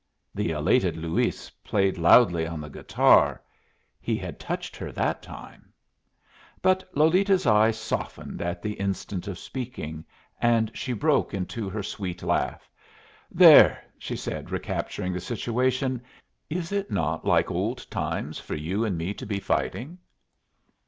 [0.33, 3.39] The elated Luis played loudly on the guitar.
[3.99, 5.71] He had touched her that time.
[6.63, 10.03] But Lolita's eye softened at the instant of speaking,
[10.41, 12.67] and she broke into her sweet laugh.
[13.29, 16.01] "There!" she said, recapturing the situation;
[16.49, 19.99] "is it not like old times for you and me to be fighting."